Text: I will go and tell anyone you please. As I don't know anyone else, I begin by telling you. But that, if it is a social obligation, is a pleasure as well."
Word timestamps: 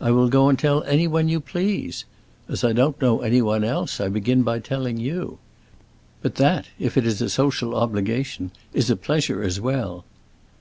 I 0.00 0.10
will 0.10 0.28
go 0.28 0.48
and 0.48 0.58
tell 0.58 0.82
anyone 0.82 1.28
you 1.28 1.38
please. 1.38 2.04
As 2.48 2.64
I 2.64 2.72
don't 2.72 3.00
know 3.00 3.20
anyone 3.20 3.62
else, 3.62 4.00
I 4.00 4.08
begin 4.08 4.42
by 4.42 4.58
telling 4.58 4.96
you. 4.96 5.38
But 6.20 6.34
that, 6.34 6.66
if 6.80 6.96
it 6.96 7.06
is 7.06 7.22
a 7.22 7.30
social 7.30 7.76
obligation, 7.76 8.50
is 8.74 8.90
a 8.90 8.96
pleasure 8.96 9.40
as 9.40 9.60
well." 9.60 10.04